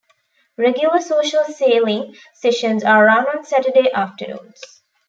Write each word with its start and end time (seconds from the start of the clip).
Regular 0.57 0.99
social 0.99 1.43
sailing 1.43 2.15
sessions 2.33 2.83
are 2.83 3.05
run 3.05 3.27
on 3.27 3.45
Saturday 3.45 3.91
afternoons. 3.93 4.59